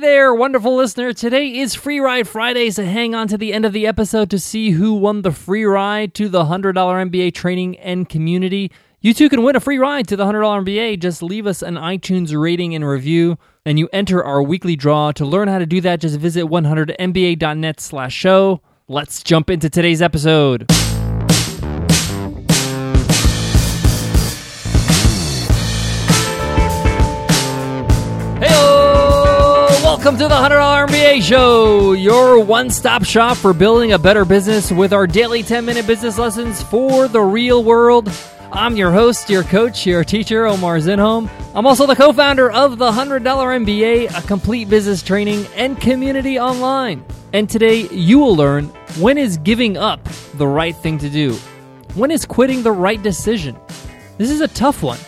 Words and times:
There, 0.00 0.32
wonderful 0.32 0.76
listener. 0.76 1.12
Today 1.12 1.58
is 1.58 1.74
Free 1.74 1.98
Ride 1.98 2.28
Friday, 2.28 2.70
so 2.70 2.84
hang 2.84 3.16
on 3.16 3.26
to 3.28 3.36
the 3.36 3.52
end 3.52 3.64
of 3.64 3.72
the 3.72 3.84
episode 3.84 4.30
to 4.30 4.38
see 4.38 4.70
who 4.70 4.94
won 4.94 5.22
the 5.22 5.32
free 5.32 5.64
ride 5.64 6.14
to 6.14 6.28
the 6.28 6.44
$100 6.44 6.72
MBA 6.72 7.34
training 7.34 7.76
and 7.78 8.08
community. 8.08 8.70
You 9.00 9.12
too 9.12 9.28
can 9.28 9.42
win 9.42 9.56
a 9.56 9.60
free 9.60 9.78
ride 9.78 10.06
to 10.08 10.16
the 10.16 10.24
$100 10.24 10.64
MBA. 10.64 11.00
Just 11.00 11.20
leave 11.20 11.48
us 11.48 11.62
an 11.62 11.74
iTunes 11.74 12.38
rating 12.38 12.76
and 12.76 12.86
review, 12.86 13.38
and 13.64 13.76
you 13.76 13.88
enter 13.92 14.22
our 14.22 14.40
weekly 14.40 14.76
draw. 14.76 15.10
To 15.12 15.26
learn 15.26 15.48
how 15.48 15.58
to 15.58 15.66
do 15.66 15.80
that, 15.80 16.00
just 16.00 16.18
visit 16.20 16.44
100mba.net 16.44 17.80
slash 17.80 18.14
show. 18.14 18.60
Let's 18.86 19.22
jump 19.24 19.50
into 19.50 19.68
today's 19.68 20.00
episode. 20.00 20.70
Welcome 30.08 30.20
to 30.20 30.34
the 30.34 30.56
$100 30.56 30.88
MBA 30.88 31.22
Show, 31.22 31.92
your 31.92 32.42
one 32.42 32.70
stop 32.70 33.04
shop 33.04 33.36
for 33.36 33.52
building 33.52 33.92
a 33.92 33.98
better 33.98 34.24
business 34.24 34.72
with 34.72 34.94
our 34.94 35.06
daily 35.06 35.42
10 35.42 35.66
minute 35.66 35.86
business 35.86 36.16
lessons 36.16 36.62
for 36.62 37.08
the 37.08 37.20
real 37.20 37.62
world. 37.62 38.10
I'm 38.50 38.74
your 38.74 38.90
host, 38.90 39.28
your 39.28 39.42
coach, 39.42 39.84
your 39.84 40.04
teacher, 40.04 40.46
Omar 40.46 40.78
Zenhom. 40.78 41.28
I'm 41.54 41.66
also 41.66 41.86
the 41.86 41.94
co 41.94 42.14
founder 42.14 42.50
of 42.50 42.78
the 42.78 42.90
$100 42.90 43.20
MBA, 43.20 44.18
a 44.18 44.26
complete 44.26 44.70
business 44.70 45.02
training 45.02 45.46
and 45.54 45.78
community 45.78 46.38
online. 46.38 47.04
And 47.34 47.50
today 47.50 47.86
you 47.88 48.18
will 48.18 48.34
learn 48.34 48.68
when 48.98 49.18
is 49.18 49.36
giving 49.36 49.76
up 49.76 50.02
the 50.36 50.48
right 50.48 50.74
thing 50.74 50.96
to 51.00 51.10
do? 51.10 51.34
When 51.96 52.10
is 52.10 52.24
quitting 52.24 52.62
the 52.62 52.72
right 52.72 53.02
decision? 53.02 53.58
This 54.16 54.30
is 54.30 54.40
a 54.40 54.48
tough 54.48 54.82
one. 54.82 54.98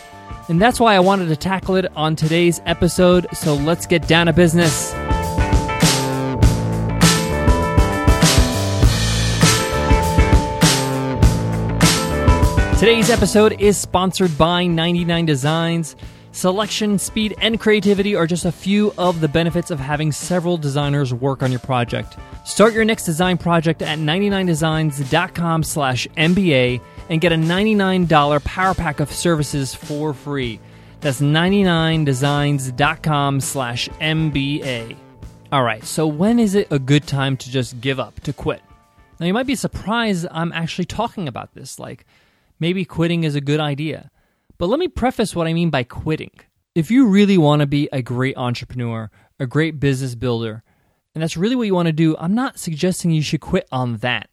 And 0.51 0.61
that's 0.61 0.81
why 0.81 0.95
I 0.95 0.99
wanted 0.99 1.29
to 1.29 1.37
tackle 1.37 1.77
it 1.77 1.85
on 1.95 2.17
today's 2.17 2.59
episode. 2.65 3.25
So 3.31 3.53
let's 3.53 3.85
get 3.85 4.05
down 4.05 4.25
to 4.25 4.33
business. 4.33 4.91
Today's 12.77 13.09
episode 13.09 13.61
is 13.61 13.77
sponsored 13.77 14.37
by 14.37 14.65
99 14.65 15.25
Designs. 15.25 15.95
Selection, 16.33 16.99
speed, 16.99 17.33
and 17.39 17.57
creativity 17.57 18.13
are 18.13 18.27
just 18.27 18.43
a 18.43 18.51
few 18.51 18.93
of 18.97 19.21
the 19.21 19.29
benefits 19.29 19.71
of 19.71 19.79
having 19.79 20.11
several 20.11 20.57
designers 20.57 21.13
work 21.13 21.43
on 21.43 21.51
your 21.51 21.61
project. 21.61 22.17
Start 22.43 22.73
your 22.73 22.83
next 22.83 23.05
design 23.05 23.37
project 23.37 23.81
at 23.81 23.99
99designs.com 23.99 25.63
slash 25.63 26.07
MBA 26.17 26.81
and 27.09 27.21
get 27.21 27.31
a 27.31 27.35
$99 27.35 28.43
power 28.43 28.73
pack 28.73 28.99
of 28.99 29.11
services 29.11 29.73
for 29.73 30.13
free. 30.13 30.59
That's 31.01 31.21
99designs.com 31.21 33.41
slash 33.41 33.89
MBA. 33.89 34.97
All 35.51 35.63
right, 35.63 35.83
so 35.83 36.07
when 36.07 36.39
is 36.39 36.55
it 36.55 36.67
a 36.71 36.79
good 36.79 37.05
time 37.05 37.35
to 37.37 37.51
just 37.51 37.81
give 37.81 37.99
up, 37.99 38.19
to 38.21 38.31
quit? 38.31 38.61
Now, 39.19 39.25
you 39.27 39.33
might 39.33 39.45
be 39.45 39.55
surprised 39.55 40.25
I'm 40.31 40.53
actually 40.53 40.85
talking 40.85 41.27
about 41.27 41.53
this, 41.53 41.77
like 41.77 42.05
maybe 42.59 42.85
quitting 42.85 43.23
is 43.23 43.35
a 43.35 43.41
good 43.41 43.59
idea. 43.59 44.09
But 44.57 44.69
let 44.69 44.79
me 44.79 44.87
preface 44.87 45.35
what 45.35 45.47
I 45.47 45.53
mean 45.53 45.69
by 45.69 45.83
quitting. 45.83 46.31
If 46.73 46.89
you 46.89 47.07
really 47.07 47.37
want 47.37 47.59
to 47.59 47.67
be 47.67 47.89
a 47.91 48.01
great 48.01 48.37
entrepreneur, 48.37 49.11
a 49.39 49.45
great 49.45 49.79
business 49.79 50.15
builder, 50.15 50.63
and 51.13 51.21
that's 51.21 51.37
really 51.37 51.55
what 51.55 51.67
you 51.67 51.75
want 51.75 51.87
to 51.87 51.93
do, 51.93 52.15
I'm 52.17 52.33
not 52.33 52.57
suggesting 52.57 53.11
you 53.11 53.21
should 53.21 53.41
quit 53.41 53.67
on 53.71 53.97
that. 53.97 54.30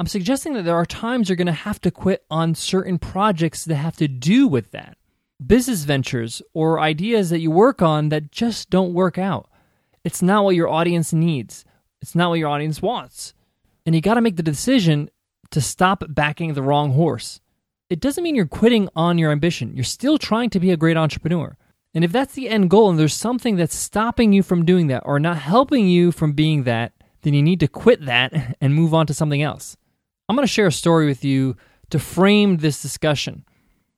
I'm 0.00 0.06
suggesting 0.06 0.54
that 0.54 0.62
there 0.62 0.76
are 0.76 0.86
times 0.86 1.28
you're 1.28 1.36
going 1.36 1.46
to 1.46 1.52
have 1.52 1.78
to 1.82 1.90
quit 1.90 2.24
on 2.30 2.54
certain 2.54 2.98
projects 2.98 3.66
that 3.66 3.76
have 3.76 3.98
to 3.98 4.08
do 4.08 4.48
with 4.48 4.70
that. 4.70 4.96
Business 5.46 5.84
ventures 5.84 6.40
or 6.54 6.80
ideas 6.80 7.28
that 7.28 7.40
you 7.40 7.50
work 7.50 7.82
on 7.82 8.08
that 8.08 8.32
just 8.32 8.70
don't 8.70 8.94
work 8.94 9.18
out. 9.18 9.50
It's 10.02 10.22
not 10.22 10.42
what 10.42 10.54
your 10.54 10.70
audience 10.70 11.12
needs, 11.12 11.66
it's 12.00 12.14
not 12.14 12.30
what 12.30 12.38
your 12.38 12.48
audience 12.48 12.80
wants. 12.80 13.34
And 13.84 13.94
you 13.94 14.00
got 14.00 14.14
to 14.14 14.22
make 14.22 14.36
the 14.36 14.42
decision 14.42 15.10
to 15.50 15.60
stop 15.60 16.02
backing 16.08 16.54
the 16.54 16.62
wrong 16.62 16.94
horse. 16.94 17.42
It 17.90 18.00
doesn't 18.00 18.24
mean 18.24 18.34
you're 18.34 18.46
quitting 18.46 18.88
on 18.96 19.18
your 19.18 19.32
ambition, 19.32 19.74
you're 19.74 19.84
still 19.84 20.16
trying 20.16 20.48
to 20.48 20.60
be 20.60 20.70
a 20.70 20.78
great 20.78 20.96
entrepreneur. 20.96 21.58
And 21.92 22.04
if 22.04 22.10
that's 22.10 22.32
the 22.32 22.48
end 22.48 22.70
goal 22.70 22.88
and 22.88 22.98
there's 22.98 23.12
something 23.12 23.56
that's 23.56 23.76
stopping 23.76 24.32
you 24.32 24.42
from 24.42 24.64
doing 24.64 24.86
that 24.86 25.02
or 25.04 25.20
not 25.20 25.36
helping 25.36 25.88
you 25.88 26.10
from 26.10 26.32
being 26.32 26.62
that, 26.62 26.94
then 27.20 27.34
you 27.34 27.42
need 27.42 27.60
to 27.60 27.68
quit 27.68 28.06
that 28.06 28.56
and 28.62 28.74
move 28.74 28.94
on 28.94 29.06
to 29.06 29.12
something 29.12 29.42
else. 29.42 29.76
I'm 30.30 30.36
going 30.36 30.46
to 30.46 30.52
share 30.52 30.68
a 30.68 30.72
story 30.72 31.06
with 31.06 31.24
you 31.24 31.56
to 31.90 31.98
frame 31.98 32.58
this 32.58 32.80
discussion. 32.80 33.44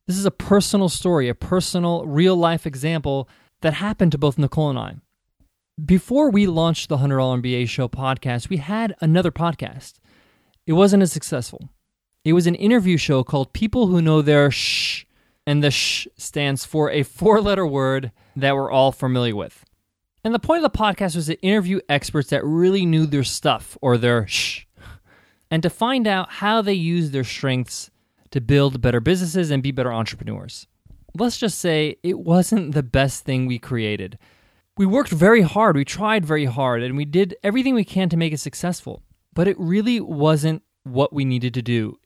This 0.06 0.16
is 0.16 0.25
a 0.25 0.31
personal 0.31 0.88
story, 0.88 1.28
a 1.28 1.34
personal, 1.34 2.06
real 2.06 2.34
life 2.34 2.65
example 2.65 3.28
that 3.60 3.75
happened 3.75 4.12
to 4.12 4.19
both 4.19 4.38
Nicole 4.38 4.71
and 4.71 4.78
I. 4.78 4.94
Before 5.84 6.31
we 6.31 6.47
launched 6.47 6.88
the 6.88 6.97
$100 6.97 7.42
MBA 7.42 7.69
Show 7.69 7.87
podcast, 7.87 8.48
we 8.48 8.56
had 8.56 8.97
another 9.03 9.31
podcast. 9.31 9.98
It 10.66 10.72
wasn't 10.72 11.03
as 11.03 11.12
successful. 11.12 11.69
It 12.25 12.32
was 12.32 12.47
an 12.47 12.54
interview 12.54 12.97
show 12.97 13.22
called 13.22 13.53
People 13.53 13.88
Who 13.88 14.00
Know 14.00 14.22
Their 14.22 14.50
Shh, 14.50 15.04
and 15.47 15.62
the 15.62 15.71
shh 15.71 16.06
stands 16.16 16.65
for 16.65 16.91
a 16.91 17.03
four 17.03 17.42
letter 17.42 17.66
word 17.66 18.10
that 18.37 18.56
we're 18.56 18.71
all 18.71 18.91
familiar 18.91 19.37
with. 19.37 19.66
And 20.25 20.32
the 20.32 20.38
point 20.38 20.65
of 20.65 20.72
the 20.72 20.78
podcast 20.78 21.15
was 21.15 21.26
to 21.26 21.38
interview 21.42 21.81
experts 21.91 22.31
that 22.31 22.42
really 22.42 22.87
knew 22.87 23.04
their 23.04 23.22
stuff 23.22 23.76
or 23.82 23.98
their 23.98 24.26
shh 24.26 24.65
and 25.53 25.63
to 25.63 25.69
find 25.69 26.07
out 26.07 26.31
how 26.31 26.63
they 26.63 26.73
use 26.73 27.11
their 27.11 27.25
strengths 27.25 27.91
to 28.31 28.41
build 28.41 28.81
better 28.81 29.01
businesses 29.01 29.51
and 29.51 29.63
be 29.63 29.71
better 29.71 29.93
entrepreneurs. 29.93 30.67
Let's 31.15 31.37
just 31.37 31.59
say 31.59 31.99
it 32.03 32.19
wasn't 32.19 32.73
the 32.73 32.83
best 32.83 33.27
thing 33.27 33.45
we 33.45 33.59
created. 33.59 34.19
We 34.79 34.87
worked 34.87 35.11
very 35.11 35.43
hard, 35.43 35.77
we 35.77 35.85
tried 35.85 36.25
very 36.25 36.47
hard, 36.47 36.83
and 36.83 36.97
we 36.97 37.05
did 37.05 37.37
everything 37.43 37.75
we 37.75 37.85
can 37.85 38.09
to 38.09 38.17
make 38.17 38.33
it 38.33 38.41
successful, 38.41 39.03
but 39.35 39.47
it 39.47 39.61
really 39.61 40.01
wasn't 40.01 40.63
what 40.85 41.13
we 41.13 41.27
needed 41.27 41.53
to 41.53 41.61
do. 41.61 41.99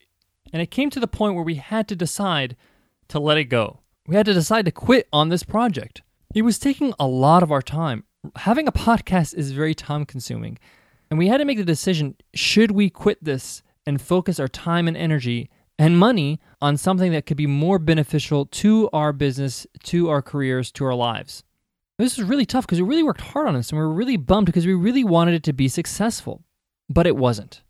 And 0.52 0.60
it 0.60 0.72
came 0.72 0.90
to 0.90 0.98
the 0.98 1.06
point 1.06 1.36
where 1.36 1.44
we 1.44 1.54
had 1.54 1.86
to 1.86 1.94
decide 1.94 2.56
to 3.06 3.20
let 3.20 3.38
it 3.38 3.44
go. 3.44 3.78
We 4.08 4.16
had 4.16 4.26
to 4.26 4.34
decide 4.34 4.64
to 4.64 4.72
quit 4.72 5.06
on 5.12 5.28
this 5.28 5.44
project. 5.44 6.02
It 6.34 6.42
was 6.42 6.58
taking 6.58 6.94
a 6.98 7.06
lot 7.06 7.44
of 7.44 7.52
our 7.52 7.62
time. 7.62 8.02
Having 8.34 8.66
a 8.66 8.72
podcast 8.72 9.36
is 9.36 9.52
very 9.52 9.72
time 9.72 10.04
consuming. 10.04 10.58
And 11.10 11.18
we 11.18 11.28
had 11.28 11.38
to 11.38 11.44
make 11.44 11.58
the 11.58 11.64
decision 11.64 12.16
should 12.34 12.70
we 12.70 12.90
quit 12.90 13.22
this 13.22 13.62
and 13.86 14.00
focus 14.00 14.40
our 14.40 14.48
time 14.48 14.88
and 14.88 14.96
energy 14.96 15.50
and 15.78 15.98
money 15.98 16.40
on 16.60 16.76
something 16.76 17.12
that 17.12 17.26
could 17.26 17.36
be 17.36 17.46
more 17.46 17.78
beneficial 17.78 18.46
to 18.46 18.88
our 18.92 19.12
business, 19.12 19.66
to 19.84 20.08
our 20.08 20.22
careers, 20.22 20.72
to 20.72 20.84
our 20.84 20.94
lives? 20.94 21.44
This 21.98 22.18
was 22.18 22.28
really 22.28 22.44
tough 22.44 22.66
because 22.66 22.80
we 22.80 22.88
really 22.88 23.02
worked 23.02 23.20
hard 23.22 23.48
on 23.48 23.54
this 23.54 23.70
and 23.70 23.78
we 23.78 23.86
were 23.86 23.92
really 23.92 24.16
bummed 24.16 24.46
because 24.46 24.66
we 24.66 24.74
really 24.74 25.04
wanted 25.04 25.34
it 25.34 25.42
to 25.44 25.52
be 25.52 25.68
successful, 25.68 26.42
but 26.90 27.06
it 27.06 27.16
wasn't. 27.16 27.62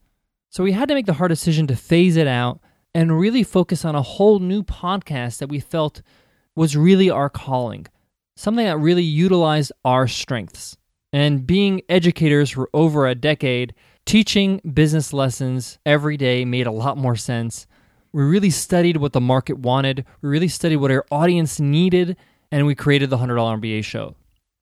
So 0.51 0.65
we 0.65 0.73
had 0.73 0.89
to 0.89 0.95
make 0.95 1.07
the 1.07 1.13
hard 1.15 1.29
decision 1.29 1.67
to 1.69 1.77
phase 1.77 2.17
it 2.17 2.27
out 2.27 2.61
and 2.95 3.19
really 3.19 3.43
focus 3.43 3.85
on 3.85 3.95
a 3.95 4.03
whole 4.03 4.39
new 4.39 4.63
podcast 4.63 5.39
that 5.39 5.49
we 5.49 5.61
felt 5.61 6.03
was 6.57 6.77
really 6.77 7.11
our 7.11 7.29
calling, 7.29 7.87
something 8.37 8.65
that 8.65 8.79
really 8.79 9.03
utilized 9.03 9.71
our 9.85 10.09
strengths. 10.09 10.77
And 11.17 11.47
being 11.47 11.81
educators 11.89 12.51
for 12.51 12.69
over 12.75 13.07
a 13.07 13.15
decade, 13.15 13.75
teaching 14.05 14.61
business 14.75 15.15
lessons 15.15 15.79
every 15.87 16.19
day 16.19 16.45
made 16.45 16.67
a 16.67 16.71
lot 16.71 16.99
more 16.99 17.17
sense. 17.17 17.67
We 18.13 18.23
really 18.23 18.51
studied 18.51 18.99
what 18.99 19.15
the 19.15 19.21
market 19.23 19.57
wanted, 19.57 20.05
we 20.21 20.29
really 20.29 20.49
studied 20.49 20.77
what 20.77 20.91
our 20.91 21.07
audience 21.11 21.59
needed, 21.59 22.19
and 22.53 22.67
we 22.67 22.75
created 22.75 23.09
the 23.09 23.17
$100 23.17 23.63
MBA 23.63 23.83
show. 23.83 24.15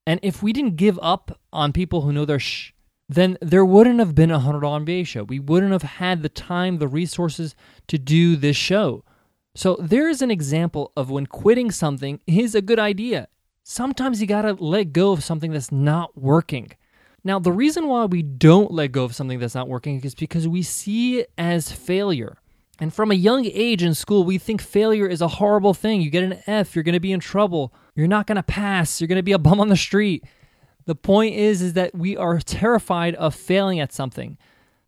And 0.06 0.20
if 0.22 0.44
we 0.44 0.52
didn't 0.52 0.76
give 0.76 0.96
up 1.02 1.40
on 1.52 1.72
people 1.72 2.02
who 2.02 2.12
know 2.12 2.24
their 2.24 2.38
shh, 2.38 2.70
then 3.08 3.36
there 3.42 3.64
wouldn't 3.64 3.98
have 3.98 4.14
been 4.14 4.30
a 4.30 4.38
$100 4.38 4.60
MBA 4.60 5.08
show. 5.08 5.24
We 5.24 5.40
wouldn't 5.40 5.72
have 5.72 5.82
had 5.82 6.22
the 6.22 6.28
time, 6.28 6.78
the 6.78 6.86
resources 6.86 7.56
to 7.88 7.98
do 7.98 8.36
this 8.36 8.56
show. 8.56 9.02
So 9.56 9.76
there 9.80 10.08
is 10.08 10.22
an 10.22 10.30
example 10.30 10.92
of 10.96 11.10
when 11.10 11.26
quitting 11.26 11.72
something 11.72 12.20
is 12.28 12.54
a 12.54 12.62
good 12.62 12.78
idea 12.78 13.26
sometimes 13.64 14.20
you 14.20 14.28
gotta 14.28 14.52
let 14.52 14.92
go 14.92 15.10
of 15.10 15.24
something 15.24 15.50
that's 15.50 15.72
not 15.72 16.16
working. 16.16 16.70
Now, 17.24 17.38
the 17.38 17.52
reason 17.52 17.88
why 17.88 18.04
we 18.04 18.22
don't 18.22 18.70
let 18.70 18.92
go 18.92 19.02
of 19.02 19.14
something 19.14 19.38
that's 19.38 19.54
not 19.54 19.68
working 19.68 20.00
is 20.02 20.14
because 20.14 20.46
we 20.46 20.62
see 20.62 21.20
it 21.20 21.32
as 21.38 21.72
failure. 21.72 22.36
And 22.78 22.92
from 22.92 23.10
a 23.10 23.14
young 23.14 23.46
age 23.46 23.82
in 23.82 23.94
school, 23.94 24.24
we 24.24 24.36
think 24.36 24.60
failure 24.60 25.06
is 25.06 25.22
a 25.22 25.28
horrible 25.28 25.74
thing. 25.74 26.02
You 26.02 26.10
get 26.10 26.24
an 26.24 26.42
F, 26.46 26.74
you're 26.74 26.84
to 26.84 27.00
be 27.00 27.12
in 27.12 27.20
trouble. 27.20 27.72
You're 27.94 28.08
not 28.08 28.26
to 28.26 28.42
pass. 28.42 29.00
You're 29.00 29.08
to 29.08 29.22
be 29.22 29.32
a 29.32 29.38
bum 29.38 29.60
on 29.60 29.68
the 29.68 29.76
street. 29.76 30.24
The 30.84 30.94
point 30.94 31.34
is 31.34 31.62
is 31.62 31.72
that 31.74 31.94
we 31.94 32.16
are 32.16 32.38
terrified 32.40 33.14
of 33.14 33.34
failing 33.34 33.80
at 33.80 33.92
something. 33.92 34.36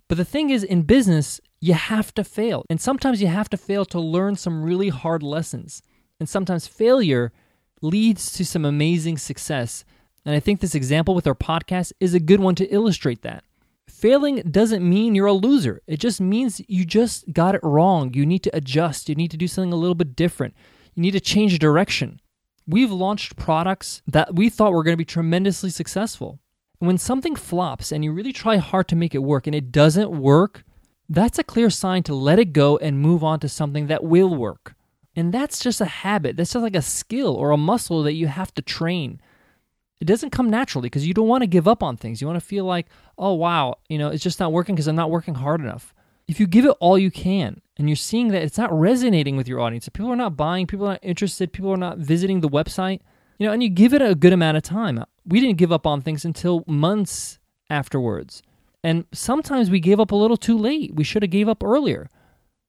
But 0.08 0.18
the 0.18 0.24
thing 0.24 0.50
is 0.50 0.62
in 0.62 0.82
business, 0.82 1.40
you 1.60 1.74
have 1.74 2.12
to 2.14 2.24
fail. 2.24 2.64
And 2.68 2.80
sometimes 2.80 3.22
you 3.22 3.28
have 3.28 3.48
to 3.50 3.56
fail 3.56 3.84
to 3.86 4.00
learn 4.00 4.36
some 4.36 4.62
really 4.62 4.90
hard 4.90 5.22
lessons. 5.22 5.80
And 6.20 6.28
sometimes 6.28 6.66
failure 6.66 7.32
leads 7.82 8.32
to 8.32 8.44
some 8.44 8.64
amazing 8.64 9.18
success. 9.18 9.84
And 10.24 10.34
I 10.34 10.40
think 10.40 10.60
this 10.60 10.74
example 10.74 11.14
with 11.14 11.26
our 11.26 11.34
podcast 11.34 11.92
is 12.00 12.14
a 12.14 12.20
good 12.20 12.40
one 12.40 12.54
to 12.56 12.66
illustrate 12.66 13.22
that. 13.22 13.44
Failing 13.88 14.42
doesn't 14.50 14.88
mean 14.88 15.14
you're 15.14 15.26
a 15.26 15.32
loser. 15.32 15.80
It 15.86 16.00
just 16.00 16.20
means 16.20 16.60
you 16.68 16.84
just 16.84 17.32
got 17.32 17.54
it 17.54 17.62
wrong. 17.62 18.12
You 18.14 18.26
need 18.26 18.42
to 18.42 18.56
adjust. 18.56 19.08
You 19.08 19.14
need 19.14 19.30
to 19.30 19.36
do 19.36 19.48
something 19.48 19.72
a 19.72 19.76
little 19.76 19.94
bit 19.94 20.16
different. 20.16 20.54
You 20.94 21.02
need 21.02 21.12
to 21.12 21.20
change 21.20 21.58
direction. 21.58 22.20
We've 22.66 22.90
launched 22.90 23.36
products 23.36 24.02
that 24.06 24.34
we 24.34 24.48
thought 24.48 24.72
were 24.72 24.82
going 24.82 24.94
to 24.94 24.98
be 24.98 25.04
tremendously 25.04 25.70
successful. 25.70 26.40
When 26.78 26.98
something 26.98 27.36
flops 27.36 27.92
and 27.92 28.04
you 28.04 28.12
really 28.12 28.32
try 28.32 28.56
hard 28.56 28.88
to 28.88 28.96
make 28.96 29.14
it 29.14 29.22
work 29.22 29.46
and 29.46 29.54
it 29.54 29.72
doesn't 29.72 30.10
work, 30.10 30.64
that's 31.08 31.38
a 31.38 31.44
clear 31.44 31.70
sign 31.70 32.02
to 32.02 32.14
let 32.14 32.38
it 32.38 32.52
go 32.52 32.76
and 32.78 33.00
move 33.00 33.22
on 33.22 33.40
to 33.40 33.48
something 33.48 33.86
that 33.86 34.04
will 34.04 34.34
work. 34.34 34.74
And 35.16 35.32
that's 35.32 35.58
just 35.58 35.80
a 35.80 35.86
habit. 35.86 36.36
That's 36.36 36.52
just 36.52 36.62
like 36.62 36.76
a 36.76 36.82
skill 36.82 37.34
or 37.34 37.50
a 37.50 37.56
muscle 37.56 38.02
that 38.02 38.12
you 38.12 38.26
have 38.26 38.52
to 38.54 38.62
train. 38.62 39.20
It 39.98 40.04
doesn't 40.04 40.30
come 40.30 40.50
naturally 40.50 40.86
because 40.86 41.06
you 41.06 41.14
don't 41.14 41.26
want 41.26 41.42
to 41.42 41.46
give 41.46 41.66
up 41.66 41.82
on 41.82 41.96
things. 41.96 42.20
You 42.20 42.26
want 42.26 42.38
to 42.38 42.46
feel 42.46 42.66
like, 42.66 42.86
oh, 43.16 43.32
wow, 43.32 43.76
you 43.88 43.96
know, 43.96 44.08
it's 44.08 44.22
just 44.22 44.38
not 44.38 44.52
working 44.52 44.74
because 44.74 44.86
I'm 44.86 44.94
not 44.94 45.10
working 45.10 45.36
hard 45.36 45.62
enough. 45.62 45.94
If 46.28 46.38
you 46.38 46.46
give 46.46 46.66
it 46.66 46.76
all 46.80 46.98
you 46.98 47.10
can 47.10 47.62
and 47.78 47.88
you're 47.88 47.96
seeing 47.96 48.28
that 48.28 48.42
it's 48.42 48.58
not 48.58 48.78
resonating 48.78 49.36
with 49.36 49.48
your 49.48 49.60
audience, 49.60 49.88
people 49.88 50.10
are 50.10 50.16
not 50.16 50.36
buying, 50.36 50.66
people 50.66 50.86
are 50.86 50.92
not 50.92 51.04
interested, 51.04 51.52
people 51.52 51.70
are 51.70 51.78
not 51.78 51.98
visiting 51.98 52.40
the 52.40 52.48
website, 52.48 53.00
you 53.38 53.46
know, 53.46 53.52
and 53.52 53.62
you 53.62 53.70
give 53.70 53.94
it 53.94 54.02
a 54.02 54.14
good 54.14 54.34
amount 54.34 54.58
of 54.58 54.62
time. 54.62 55.02
We 55.24 55.40
didn't 55.40 55.56
give 55.56 55.72
up 55.72 55.86
on 55.86 56.02
things 56.02 56.24
until 56.24 56.62
months 56.66 57.38
afterwards. 57.70 58.42
And 58.82 59.04
sometimes 59.12 59.70
we 59.70 59.80
gave 59.80 59.98
up 59.98 60.12
a 60.12 60.16
little 60.16 60.36
too 60.36 60.58
late. 60.58 60.94
We 60.94 61.04
should 61.04 61.22
have 61.22 61.30
gave 61.30 61.48
up 61.48 61.64
earlier. 61.64 62.08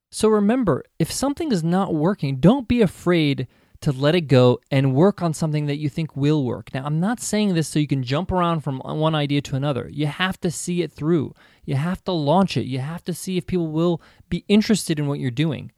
So 0.10 0.30
remember, 0.30 0.84
if 1.00 1.12
something 1.12 1.52
is 1.52 1.64
not 1.64 1.94
working, 1.94 2.38
don't 2.40 2.68
be 2.68 2.82
afraid 2.82 3.48
to 3.82 3.92
let 3.92 4.16
it 4.16 4.22
go 4.22 4.60
and 4.72 4.96
work 4.96 5.22
on 5.22 5.34
something 5.34 5.68
that 5.68 5.78
you 5.78 5.90
think 5.90 6.16
will 6.16 6.44
work. 6.44 6.74
Now, 6.74 6.86
I'm 6.86 7.00
not 7.00 7.20
saying 7.20 7.54
this 7.54 7.68
so 7.68 7.80
you 7.80 7.88
can 7.88 8.04
jump 8.04 8.32
around 8.32 8.62
from 8.62 8.80
one 8.80 9.14
idea 9.14 9.42
to 9.42 9.56
another. 9.56 9.88
You 9.92 10.08
have 10.08 10.40
to 10.42 10.50
see 10.50 10.82
it 10.82 10.92
through. 10.92 11.34
You 11.64 11.76
have 11.76 12.04
to 12.06 12.12
launch 12.12 12.58
it. 12.58 12.66
You 12.66 12.80
have 12.80 13.04
to 13.04 13.14
see 13.14 13.38
if 13.38 13.46
people 13.46 13.68
will 13.68 14.02
be 14.30 14.46
interested 14.48 14.98
in 14.98 15.08
what 15.08 15.20
you're 15.20 15.30
doing. 15.30 15.72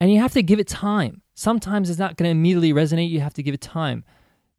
And 0.00 0.12
you 0.12 0.20
have 0.20 0.34
to 0.34 0.42
give 0.42 0.58
it 0.58 0.68
time. 0.68 1.22
Sometimes 1.34 1.88
it's 1.88 1.98
not 1.98 2.16
going 2.16 2.26
to 2.26 2.32
immediately 2.32 2.72
resonate. 2.72 3.10
You 3.10 3.20
have 3.20 3.34
to 3.34 3.42
give 3.42 3.54
it 3.54 3.60
time. 3.60 4.04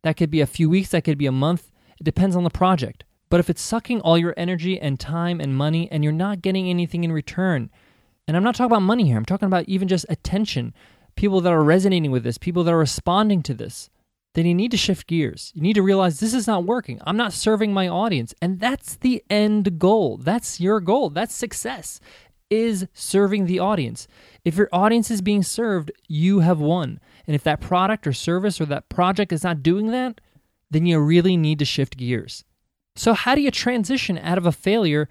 That 0.02 0.18
could 0.18 0.32
be 0.32 0.42
a 0.42 0.48
few 0.48 0.70
weeks, 0.70 0.90
that 0.90 1.04
could 1.04 1.18
be 1.18 1.28
a 1.28 1.32
month. 1.32 1.72
It 2.00 2.06
depends 2.06 2.36
on 2.36 2.44
the 2.44 2.50
project. 2.50 3.04
But 3.30 3.40
if 3.40 3.50
it's 3.50 3.62
sucking 3.62 4.02
all 4.02 4.18
your 4.18 4.34
energy 4.36 4.80
and 4.80 5.00
time 5.00 5.40
and 5.40 5.56
money 5.56 5.92
and 5.92 6.04
you're 6.04 6.14
not 6.14 6.42
getting 6.42 6.68
anything 6.68 7.04
in 7.04 7.12
return, 7.12 7.70
and 8.30 8.38
I'm 8.38 8.44
not 8.44 8.54
talking 8.54 8.72
about 8.72 8.84
money 8.84 9.08
here, 9.08 9.18
I'm 9.18 9.26
talking 9.26 9.48
about 9.48 9.68
even 9.68 9.88
just 9.88 10.06
attention, 10.08 10.76
people 11.16 11.42
that 11.42 11.52
are 11.52 11.64
resonating 11.64 12.12
with 12.12 12.24
this, 12.24 12.38
people 12.38 12.64
that 12.64 12.72
are 12.72 12.78
responding 12.78 13.42
to 13.42 13.56
this, 13.56 13.90
then 14.36 14.46
you 14.46 14.54
need 14.54 14.70
to 14.70 14.78
shift 14.78 15.08
gears. 15.08 15.52
You 15.56 15.64
need 15.64 15.74
to 15.74 15.82
realize 15.82 16.20
this 16.20 16.36
is 16.36 16.46
not 16.46 16.64
working. 16.64 17.02
I'm 17.08 17.18
not 17.18 17.34
serving 17.34 17.74
my 17.74 17.88
audience. 17.88 18.36
And 18.40 18.60
that's 18.60 18.98
the 18.98 19.24
end 19.32 19.80
goal. 19.80 20.18
That's 20.18 20.60
your 20.60 20.80
goal. 20.80 21.10
That's 21.10 21.34
success 21.34 22.00
is 22.52 22.86
serving 22.94 23.48
the 23.48 23.58
audience. 23.58 24.08
If 24.46 24.58
your 24.58 24.70
audience 24.72 25.10
is 25.10 25.22
being 25.22 25.42
served, 25.42 25.92
you 26.08 26.42
have 26.42 26.60
won. 26.60 27.00
And 27.26 27.36
if 27.36 27.44
that 27.46 27.62
product 27.62 28.06
or 28.06 28.14
service 28.14 28.62
or 28.62 28.66
that 28.66 28.90
project 28.90 29.32
is 29.32 29.44
not 29.44 29.64
doing 29.64 29.88
that, 29.88 30.22
then 30.70 30.86
you 30.86 31.00
really 31.00 31.36
need 31.36 31.58
to 31.60 31.66
shift 31.66 31.98
gears. 31.98 32.44
So, 32.96 33.14
how 33.14 33.34
do 33.34 33.42
you 33.42 33.50
transition 33.50 34.20
out 34.20 34.38
of 34.38 34.46
a 34.46 34.52
failure 34.52 35.10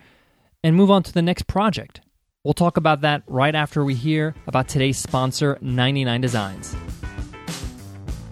and 0.62 0.76
move 0.76 0.90
on 0.90 1.02
to 1.02 1.12
the 1.12 1.22
next 1.22 1.48
project? 1.48 2.00
We'll 2.44 2.54
talk 2.54 2.76
about 2.76 3.00
that 3.00 3.24
right 3.26 3.54
after 3.54 3.84
we 3.84 3.94
hear 3.94 4.32
about 4.46 4.68
today's 4.68 4.96
sponsor, 4.96 5.58
99 5.60 6.20
Designs. 6.20 6.76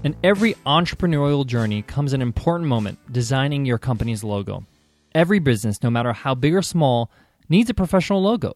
In 0.05 0.14
every 0.23 0.55
entrepreneurial 0.64 1.44
journey 1.44 1.82
comes 1.82 2.12
an 2.12 2.23
important 2.23 2.69
moment 2.69 3.00
designing 3.12 3.64
your 3.64 3.79
company's 3.79 4.23
logo. 4.23 4.64
Every 5.12 5.41
business, 5.41 5.82
no 5.82 5.91
matter 5.91 6.12
how 6.12 6.37
big 6.37 6.55
or 6.55 6.62
small, 6.62 7.11
needs 7.49 7.69
a 7.69 7.75
professional 7.75 8.23
logo. 8.23 8.53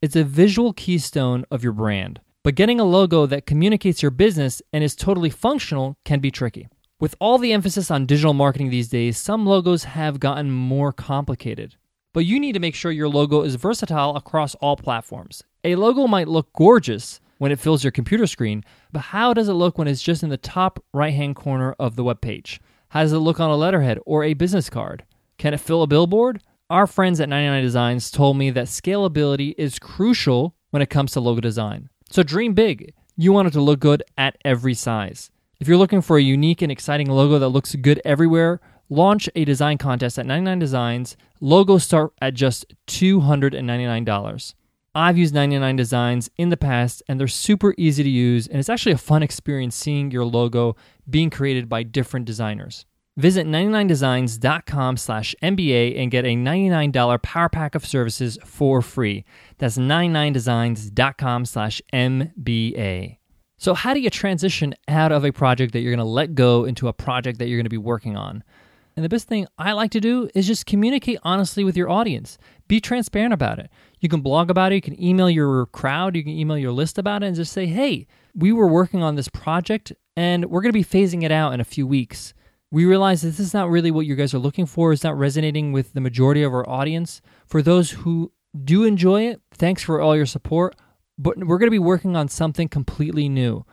It's 0.00 0.14
a 0.14 0.22
visual 0.22 0.72
keystone 0.72 1.44
of 1.50 1.64
your 1.64 1.72
brand. 1.72 2.20
But 2.44 2.54
getting 2.54 2.78
a 2.78 2.84
logo 2.84 3.26
that 3.26 3.44
communicates 3.44 4.02
your 4.02 4.12
business 4.12 4.62
and 4.72 4.84
is 4.84 4.94
totally 4.94 5.30
functional 5.30 5.98
can 6.04 6.20
be 6.20 6.30
tricky. 6.30 6.68
With 7.00 7.16
all 7.18 7.38
the 7.38 7.52
emphasis 7.52 7.90
on 7.90 8.06
digital 8.06 8.34
marketing 8.34 8.70
these 8.70 8.88
days, 8.88 9.18
some 9.18 9.46
logos 9.46 9.82
have 9.82 10.20
gotten 10.20 10.52
more 10.52 10.92
complicated. 10.92 11.74
But 12.16 12.24
you 12.24 12.40
need 12.40 12.52
to 12.52 12.60
make 12.60 12.74
sure 12.74 12.90
your 12.90 13.10
logo 13.10 13.42
is 13.42 13.56
versatile 13.56 14.16
across 14.16 14.54
all 14.54 14.74
platforms. 14.74 15.42
A 15.64 15.74
logo 15.74 16.06
might 16.06 16.28
look 16.28 16.50
gorgeous 16.54 17.20
when 17.36 17.52
it 17.52 17.60
fills 17.60 17.84
your 17.84 17.90
computer 17.90 18.26
screen, 18.26 18.64
but 18.90 19.00
how 19.00 19.34
does 19.34 19.50
it 19.50 19.52
look 19.52 19.76
when 19.76 19.86
it's 19.86 20.02
just 20.02 20.22
in 20.22 20.30
the 20.30 20.38
top 20.38 20.82
right 20.94 21.12
hand 21.12 21.36
corner 21.36 21.74
of 21.78 21.94
the 21.94 22.02
web 22.02 22.22
page? 22.22 22.58
How 22.88 23.02
does 23.02 23.12
it 23.12 23.18
look 23.18 23.38
on 23.38 23.50
a 23.50 23.54
letterhead 23.54 23.98
or 24.06 24.24
a 24.24 24.32
business 24.32 24.70
card? 24.70 25.04
Can 25.36 25.52
it 25.52 25.60
fill 25.60 25.82
a 25.82 25.86
billboard? 25.86 26.40
Our 26.70 26.86
friends 26.86 27.20
at 27.20 27.28
99 27.28 27.62
Designs 27.62 28.10
told 28.10 28.38
me 28.38 28.48
that 28.48 28.68
scalability 28.68 29.54
is 29.58 29.78
crucial 29.78 30.54
when 30.70 30.80
it 30.80 30.88
comes 30.88 31.12
to 31.12 31.20
logo 31.20 31.42
design. 31.42 31.90
So 32.08 32.22
dream 32.22 32.54
big. 32.54 32.94
You 33.18 33.34
want 33.34 33.48
it 33.48 33.50
to 33.50 33.60
look 33.60 33.80
good 33.80 34.02
at 34.16 34.38
every 34.42 34.72
size. 34.72 35.30
If 35.60 35.68
you're 35.68 35.76
looking 35.76 36.00
for 36.00 36.16
a 36.16 36.22
unique 36.22 36.62
and 36.62 36.72
exciting 36.72 37.10
logo 37.10 37.38
that 37.38 37.50
looks 37.50 37.74
good 37.74 38.00
everywhere, 38.06 38.62
launch 38.88 39.28
a 39.34 39.44
design 39.44 39.78
contest 39.78 40.18
at 40.18 40.26
99 40.26 40.58
Designs. 40.58 41.16
Logos 41.40 41.84
start 41.84 42.12
at 42.20 42.34
just 42.34 42.66
$299. 42.86 44.54
I've 44.94 45.18
used 45.18 45.34
99 45.34 45.76
Designs 45.76 46.30
in 46.36 46.48
the 46.48 46.56
past 46.56 47.02
and 47.08 47.20
they're 47.20 47.28
super 47.28 47.74
easy 47.76 48.02
to 48.02 48.08
use 48.08 48.46
and 48.46 48.58
it's 48.58 48.70
actually 48.70 48.92
a 48.92 48.98
fun 48.98 49.22
experience 49.22 49.76
seeing 49.76 50.10
your 50.10 50.24
logo 50.24 50.76
being 51.08 51.30
created 51.30 51.68
by 51.68 51.82
different 51.82 52.26
designers. 52.26 52.86
Visit 53.18 53.46
99designs.com 53.46 54.98
slash 54.98 55.34
MBA 55.42 55.98
and 55.98 56.10
get 56.10 56.26
a 56.26 56.36
$99 56.36 57.22
power 57.22 57.48
pack 57.48 57.74
of 57.74 57.86
services 57.86 58.38
for 58.44 58.82
free. 58.82 59.24
That's 59.56 59.78
99designs.com 59.78 61.46
slash 61.46 61.80
MBA. 61.94 63.16
So, 63.58 63.72
how 63.72 63.94
do 63.94 64.00
you 64.00 64.10
transition 64.10 64.74
out 64.86 65.12
of 65.12 65.24
a 65.24 65.32
project 65.32 65.72
that 65.72 65.80
you're 65.80 65.94
going 65.94 66.04
to 66.06 66.10
let 66.10 66.34
go 66.34 66.64
into 66.64 66.88
a 66.88 66.92
project 66.92 67.38
that 67.38 67.48
you're 67.48 67.56
going 67.56 67.64
to 67.64 67.70
be 67.70 67.78
working 67.78 68.16
on? 68.16 68.44
And 68.96 69.04
the 69.04 69.10
best 69.10 69.28
thing 69.28 69.46
I 69.58 69.72
like 69.72 69.90
to 69.90 70.00
do 70.00 70.30
is 70.34 70.46
just 70.46 70.64
communicate 70.64 71.18
honestly 71.22 71.64
with 71.64 71.76
your 71.76 71.90
audience. 71.90 72.38
Be 72.66 72.80
transparent 72.80 73.34
about 73.34 73.58
it. 73.58 73.70
You 74.00 74.08
can 74.08 74.22
blog 74.22 74.50
about 74.50 74.72
it, 74.72 74.76
you 74.76 74.80
can 74.80 75.02
email 75.02 75.28
your 75.28 75.66
crowd, 75.66 76.16
you 76.16 76.22
can 76.22 76.32
email 76.32 76.56
your 76.56 76.72
list 76.72 76.96
about 76.96 77.22
it, 77.22 77.26
and 77.26 77.36
just 77.36 77.52
say, 77.52 77.66
hey, 77.66 78.06
we 78.34 78.52
were 78.52 78.68
working 78.68 79.02
on 79.02 79.14
this 79.14 79.28
project 79.28 79.92
and 80.16 80.46
we're 80.46 80.62
going 80.62 80.72
to 80.72 80.78
be 80.78 80.84
phasing 80.84 81.22
it 81.22 81.30
out 81.30 81.52
in 81.52 81.60
a 81.60 81.64
few 81.64 81.86
weeks 81.86 82.32
we 82.70 82.84
realize 82.84 83.22
that 83.22 83.28
this 83.28 83.40
is 83.40 83.54
not 83.54 83.70
really 83.70 83.90
what 83.90 84.06
you 84.06 84.16
guys 84.16 84.34
are 84.34 84.38
looking 84.38 84.66
for. 84.66 84.92
It's 84.92 85.04
not 85.04 85.18
resonating 85.18 85.72
with 85.72 85.92
the 85.92 86.00
majority 86.00 86.42
of 86.42 86.52
our 86.52 86.68
audience. 86.68 87.22
For 87.46 87.62
those 87.62 87.90
who 87.90 88.32
do 88.64 88.84
enjoy 88.84 89.28
it, 89.28 89.40
thanks 89.52 89.82
for 89.82 90.00
all 90.00 90.16
your 90.16 90.26
support. 90.26 90.74
But 91.18 91.38
we're 91.38 91.58
going 91.58 91.68
to 91.68 91.70
be 91.70 91.78
working 91.78 92.16
on 92.16 92.28
something 92.28 92.68
completely 92.68 93.28
new. 93.28 93.64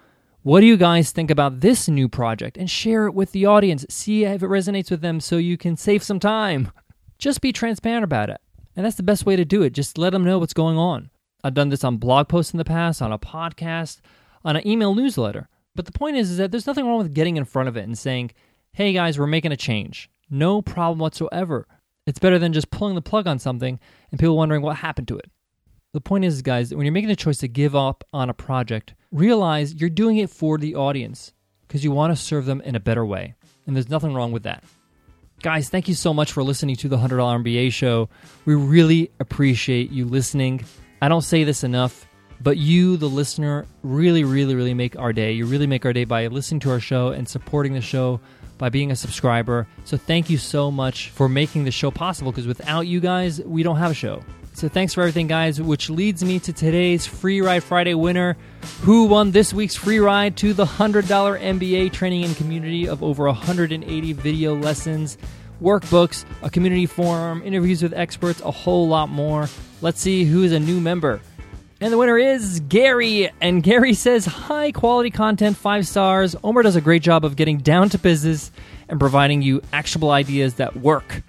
What 0.43 0.59
do 0.59 0.65
you 0.65 0.75
guys 0.75 1.11
think 1.11 1.31
about 1.31 1.61
this 1.61 1.87
new 1.87 2.09
project? 2.09 2.57
And 2.57 2.69
share 2.69 3.07
it 3.07 3.13
with 3.13 3.31
the 3.31 3.45
audience. 3.45 3.85
See 3.87 4.25
if 4.25 4.43
it 4.43 4.47
resonates 4.47 4.91
with 4.91 4.99
them 4.99 5.21
so 5.21 5.37
you 5.37 5.57
can 5.57 5.77
save 5.77 6.03
some 6.03 6.19
time. 6.19 6.69
Just 7.17 7.39
be 7.39 7.53
transparent 7.53 8.03
about 8.03 8.29
it. 8.29 8.41
And 8.75 8.85
that's 8.85 8.97
the 8.97 9.03
best 9.03 9.25
way 9.25 9.37
to 9.37 9.45
do 9.45 9.61
it. 9.61 9.69
Just 9.69 9.97
let 9.97 10.09
them 10.09 10.25
know 10.25 10.39
what's 10.39 10.53
going 10.53 10.77
on. 10.77 11.11
I've 11.45 11.53
done 11.53 11.69
this 11.69 11.85
on 11.85 11.95
blog 11.95 12.27
posts 12.27 12.51
in 12.51 12.57
the 12.57 12.65
past, 12.65 13.01
on 13.01 13.13
a 13.13 13.17
podcast, 13.17 14.01
on 14.43 14.57
an 14.57 14.67
email 14.67 14.93
newsletter. 14.93 15.47
But 15.75 15.85
the 15.85 15.93
point 15.93 16.17
is, 16.17 16.31
is 16.31 16.37
that 16.39 16.51
there's 16.51 16.67
nothing 16.67 16.85
wrong 16.85 16.97
with 16.97 17.13
getting 17.13 17.37
in 17.37 17.45
front 17.45 17.69
of 17.69 17.77
it 17.77 17.85
and 17.85 17.97
saying, 17.97 18.31
hey 18.73 18.91
guys, 18.91 19.17
we're 19.17 19.27
making 19.27 19.53
a 19.53 19.57
change. 19.57 20.09
No 20.29 20.61
problem 20.61 20.99
whatsoever. 20.99 21.67
It's 22.05 22.19
better 22.19 22.37
than 22.37 22.51
just 22.51 22.69
pulling 22.69 22.95
the 22.95 23.01
plug 23.01 23.27
on 23.27 23.39
something 23.39 23.79
and 24.11 24.19
people 24.19 24.35
wondering 24.35 24.61
what 24.61 24.75
happened 24.75 25.07
to 25.07 25.17
it. 25.17 25.31
The 25.93 26.01
point 26.01 26.25
is, 26.25 26.41
guys, 26.41 26.73
when 26.73 26.87
you're 26.87 26.91
making 26.91 27.11
a 27.11 27.15
choice 27.15 27.37
to 27.37 27.47
give 27.47 27.75
up 27.75 28.03
on 28.11 28.27
a 28.27 28.33
project, 28.33 28.95
realize 29.11 29.75
you're 29.75 29.91
doing 29.91 30.17
it 30.17 30.31
for 30.31 30.57
the 30.57 30.73
audience 30.73 31.33
because 31.67 31.83
you 31.83 31.91
want 31.91 32.11
to 32.11 32.21
serve 32.21 32.47
them 32.47 32.61
in 32.61 32.75
a 32.75 32.79
better 32.79 33.05
way. 33.05 33.35
And 33.67 33.75
there's 33.75 33.91
nothing 33.91 34.15
wrong 34.15 34.31
with 34.31 34.41
that. 34.41 34.63
Guys, 35.43 35.69
thank 35.69 35.87
you 35.87 35.93
so 35.93 36.11
much 36.11 36.31
for 36.31 36.41
listening 36.41 36.77
to 36.77 36.89
the 36.89 36.97
$100 36.97 37.09
MBA 37.43 37.71
show. 37.73 38.09
We 38.45 38.55
really 38.55 39.11
appreciate 39.19 39.91
you 39.91 40.05
listening. 40.05 40.65
I 40.99 41.09
don't 41.09 41.21
say 41.21 41.43
this 41.43 41.63
enough, 41.63 42.07
but 42.41 42.57
you, 42.57 42.97
the 42.97 43.09
listener, 43.09 43.67
really, 43.83 44.23
really, 44.23 44.55
really 44.55 44.73
make 44.73 44.97
our 44.97 45.13
day. 45.13 45.33
You 45.33 45.45
really 45.45 45.67
make 45.67 45.85
our 45.85 45.93
day 45.93 46.05
by 46.05 46.25
listening 46.25 46.61
to 46.61 46.71
our 46.71 46.79
show 46.79 47.09
and 47.09 47.29
supporting 47.29 47.73
the 47.73 47.81
show 47.81 48.19
by 48.57 48.69
being 48.69 48.89
a 48.89 48.95
subscriber. 48.95 49.67
So 49.85 49.97
thank 49.97 50.31
you 50.31 50.39
so 50.39 50.71
much 50.71 51.09
for 51.11 51.29
making 51.29 51.65
the 51.65 51.71
show 51.71 51.91
possible 51.91 52.31
because 52.31 52.47
without 52.47 52.87
you 52.87 52.99
guys, 52.99 53.41
we 53.41 53.61
don't 53.61 53.77
have 53.77 53.91
a 53.91 53.95
show. 53.95 54.23
So 54.55 54.69
thanks 54.69 54.93
for 54.93 55.01
everything, 55.01 55.25
guys, 55.25 55.59
which 55.59 55.89
leads 55.89 56.23
me 56.23 56.39
to 56.39 56.53
today's 56.53 57.07
Free 57.07 57.41
Ride 57.41 57.63
Friday 57.63 57.95
winner 57.95 58.37
who 58.81 59.05
won 59.05 59.31
this 59.31 59.51
week's 59.51 59.75
free 59.75 59.97
ride 59.97 60.37
to 60.37 60.53
the 60.53 60.63
$100 60.63 61.03
MBA 61.03 61.91
training 61.91 62.23
and 62.23 62.35
community 62.37 62.87
of 62.87 63.01
over 63.01 63.25
180 63.25 64.13
video 64.13 64.55
lessons, 64.55 65.17
workbooks, 65.59 66.23
a 66.43 66.51
community 66.51 66.85
forum, 66.85 67.41
interviews 67.43 67.81
with 67.81 67.93
experts, 67.93 68.41
a 68.41 68.51
whole 68.51 68.87
lot 68.87 69.09
more. 69.09 69.49
Let's 69.81 69.99
see 69.99 70.23
who 70.23 70.43
is 70.43 70.51
a 70.51 70.59
new 70.59 70.79
member. 70.79 71.19
And 71.81 71.91
the 71.91 71.97
winner 71.97 72.19
is 72.19 72.59
Gary. 72.61 73.31
And 73.41 73.63
Gary 73.63 73.95
says, 73.95 74.25
high 74.25 74.71
quality 74.71 75.09
content, 75.09 75.57
five 75.57 75.87
stars. 75.87 76.35
Omar 76.43 76.61
does 76.61 76.75
a 76.75 76.81
great 76.81 77.01
job 77.01 77.25
of 77.25 77.35
getting 77.35 77.57
down 77.57 77.89
to 77.89 77.97
business 77.97 78.51
and 78.87 78.99
providing 78.99 79.41
you 79.41 79.63
actionable 79.73 80.11
ideas 80.11 80.53
that 80.55 80.77
work. 80.77 81.23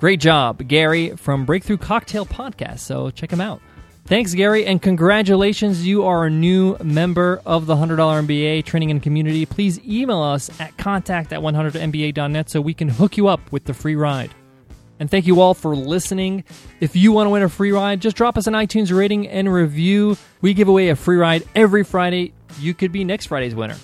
Great 0.00 0.18
job, 0.18 0.66
Gary 0.66 1.14
from 1.16 1.44
Breakthrough 1.44 1.76
Cocktail 1.76 2.24
Podcast. 2.24 2.78
So 2.78 3.10
check 3.10 3.30
him 3.30 3.40
out. 3.42 3.60
Thanks, 4.06 4.32
Gary, 4.32 4.64
and 4.64 4.80
congratulations. 4.80 5.86
You 5.86 6.04
are 6.04 6.24
a 6.24 6.30
new 6.30 6.78
member 6.82 7.42
of 7.44 7.66
the 7.66 7.76
$100 7.76 7.98
MBA 7.98 8.64
training 8.64 8.90
and 8.90 9.02
community. 9.02 9.44
Please 9.44 9.78
email 9.80 10.22
us 10.22 10.58
at 10.58 10.74
contact 10.78 11.34
at 11.34 11.40
100mba.net 11.40 12.48
so 12.48 12.62
we 12.62 12.72
can 12.72 12.88
hook 12.88 13.18
you 13.18 13.28
up 13.28 13.52
with 13.52 13.66
the 13.66 13.74
free 13.74 13.94
ride. 13.94 14.30
And 14.98 15.10
thank 15.10 15.26
you 15.26 15.42
all 15.42 15.52
for 15.52 15.76
listening. 15.76 16.44
If 16.80 16.96
you 16.96 17.12
want 17.12 17.26
to 17.26 17.30
win 17.30 17.42
a 17.42 17.50
free 17.50 17.70
ride, 17.70 18.00
just 18.00 18.16
drop 18.16 18.38
us 18.38 18.46
an 18.46 18.54
iTunes 18.54 18.96
rating 18.96 19.28
and 19.28 19.52
review. 19.52 20.16
We 20.40 20.54
give 20.54 20.68
away 20.68 20.88
a 20.88 20.96
free 20.96 21.18
ride 21.18 21.46
every 21.54 21.84
Friday. 21.84 22.32
You 22.58 22.72
could 22.72 22.90
be 22.90 23.04
next 23.04 23.26
Friday's 23.26 23.54
winner. 23.54 23.76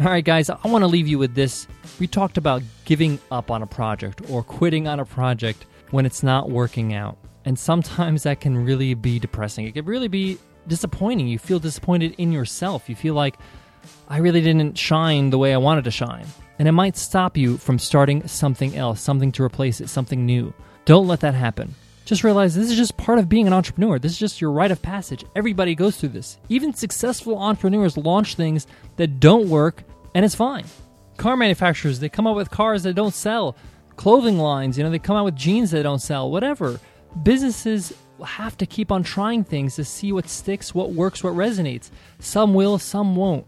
All 0.00 0.06
right, 0.06 0.24
guys, 0.24 0.50
I 0.50 0.58
want 0.64 0.82
to 0.82 0.88
leave 0.88 1.06
you 1.06 1.20
with 1.20 1.36
this. 1.36 1.68
We 2.00 2.08
talked 2.08 2.36
about 2.36 2.62
giving 2.84 3.20
up 3.30 3.52
on 3.52 3.62
a 3.62 3.66
project 3.66 4.22
or 4.28 4.42
quitting 4.42 4.88
on 4.88 4.98
a 4.98 5.04
project 5.04 5.66
when 5.92 6.04
it's 6.04 6.24
not 6.24 6.50
working 6.50 6.94
out. 6.94 7.16
And 7.44 7.56
sometimes 7.56 8.24
that 8.24 8.40
can 8.40 8.64
really 8.64 8.94
be 8.94 9.20
depressing. 9.20 9.66
It 9.66 9.74
can 9.74 9.84
really 9.84 10.08
be 10.08 10.38
disappointing. 10.66 11.28
You 11.28 11.38
feel 11.38 11.60
disappointed 11.60 12.16
in 12.18 12.32
yourself. 12.32 12.88
You 12.88 12.96
feel 12.96 13.14
like, 13.14 13.36
I 14.08 14.18
really 14.18 14.40
didn't 14.40 14.76
shine 14.76 15.30
the 15.30 15.38
way 15.38 15.54
I 15.54 15.58
wanted 15.58 15.84
to 15.84 15.92
shine. 15.92 16.26
And 16.58 16.66
it 16.66 16.72
might 16.72 16.96
stop 16.96 17.36
you 17.36 17.56
from 17.56 17.78
starting 17.78 18.26
something 18.26 18.76
else, 18.76 19.00
something 19.00 19.30
to 19.30 19.44
replace 19.44 19.80
it, 19.80 19.88
something 19.88 20.26
new. 20.26 20.52
Don't 20.86 21.06
let 21.06 21.20
that 21.20 21.34
happen. 21.34 21.72
Just 22.04 22.22
realize 22.22 22.54
this 22.54 22.70
is 22.70 22.76
just 22.76 22.96
part 22.96 23.18
of 23.18 23.28
being 23.28 23.46
an 23.46 23.52
entrepreneur. 23.52 23.98
This 23.98 24.12
is 24.12 24.18
just 24.18 24.40
your 24.40 24.50
rite 24.50 24.70
of 24.70 24.82
passage. 24.82 25.24
Everybody 25.34 25.74
goes 25.74 25.96
through 25.96 26.10
this. 26.10 26.38
Even 26.48 26.74
successful 26.74 27.38
entrepreneurs 27.38 27.96
launch 27.96 28.34
things 28.34 28.66
that 28.96 29.20
don't 29.20 29.48
work, 29.48 29.84
and 30.14 30.24
it's 30.24 30.34
fine. 30.34 30.64
Car 31.16 31.36
manufacturers, 31.36 32.00
they 32.00 32.08
come 32.08 32.26
out 32.26 32.36
with 32.36 32.50
cars 32.50 32.82
that 32.82 32.94
don't 32.94 33.14
sell. 33.14 33.56
Clothing 33.96 34.38
lines, 34.38 34.76
you 34.76 34.84
know, 34.84 34.90
they 34.90 34.98
come 34.98 35.16
out 35.16 35.24
with 35.24 35.36
jeans 35.36 35.70
that 35.70 35.84
don't 35.84 36.00
sell, 36.00 36.30
whatever. 36.30 36.78
Businesses 37.22 37.94
have 38.26 38.56
to 38.58 38.66
keep 38.66 38.92
on 38.92 39.02
trying 39.02 39.44
things 39.44 39.76
to 39.76 39.84
see 39.84 40.12
what 40.12 40.28
sticks, 40.28 40.74
what 40.74 40.92
works, 40.92 41.24
what 41.24 41.32
resonates. 41.34 41.90
Some 42.18 42.54
will, 42.54 42.78
some 42.78 43.16
won't. 43.16 43.46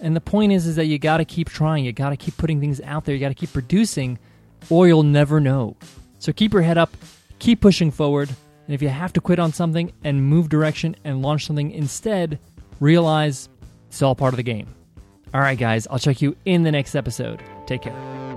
And 0.00 0.16
the 0.16 0.20
point 0.20 0.52
is 0.52 0.66
is 0.66 0.76
that 0.76 0.86
you 0.86 0.98
got 0.98 1.18
to 1.18 1.24
keep 1.24 1.48
trying. 1.48 1.84
You 1.84 1.92
got 1.92 2.10
to 2.10 2.16
keep 2.16 2.36
putting 2.36 2.60
things 2.60 2.80
out 2.80 3.04
there. 3.04 3.14
You 3.14 3.20
got 3.20 3.28
to 3.28 3.34
keep 3.34 3.52
producing 3.52 4.18
or 4.70 4.86
you'll 4.86 5.02
never 5.02 5.40
know. 5.40 5.76
So 6.18 6.32
keep 6.32 6.52
your 6.52 6.62
head 6.62 6.78
up, 6.78 6.96
keep 7.42 7.60
pushing 7.60 7.90
forward. 7.90 8.28
And 8.28 8.74
if 8.74 8.80
you 8.80 8.88
have 8.88 9.12
to 9.14 9.20
quit 9.20 9.40
on 9.40 9.52
something 9.52 9.92
and 10.04 10.24
move 10.24 10.48
direction 10.48 10.94
and 11.04 11.20
launch 11.20 11.46
something 11.46 11.72
instead, 11.72 12.38
realize 12.78 13.48
it's 13.88 14.00
all 14.00 14.14
part 14.14 14.32
of 14.32 14.36
the 14.36 14.44
game. 14.44 14.68
All 15.34 15.40
right, 15.40 15.58
guys, 15.58 15.88
I'll 15.90 15.98
check 15.98 16.22
you 16.22 16.36
in 16.44 16.62
the 16.62 16.70
next 16.70 16.94
episode. 16.94 17.42
Take 17.66 17.82
care. 17.82 18.31